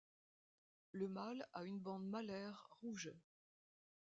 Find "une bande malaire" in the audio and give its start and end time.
1.63-2.67